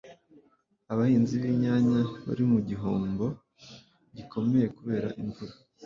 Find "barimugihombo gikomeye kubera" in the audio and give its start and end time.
2.25-5.09